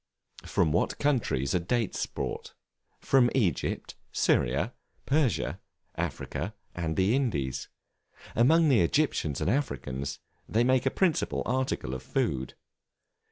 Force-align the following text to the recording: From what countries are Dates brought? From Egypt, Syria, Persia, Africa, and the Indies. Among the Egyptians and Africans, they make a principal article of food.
From 0.47 0.71
what 0.71 0.97
countries 0.97 1.53
are 1.53 1.59
Dates 1.59 2.07
brought? 2.07 2.55
From 3.01 3.29
Egypt, 3.35 3.93
Syria, 4.11 4.73
Persia, 5.05 5.59
Africa, 5.93 6.55
and 6.73 6.97
the 6.97 7.15
Indies. 7.15 7.67
Among 8.35 8.67
the 8.67 8.79
Egyptians 8.79 9.41
and 9.41 9.47
Africans, 9.51 10.17
they 10.49 10.63
make 10.63 10.87
a 10.87 10.89
principal 10.89 11.43
article 11.45 11.93
of 11.93 12.01
food. 12.01 12.55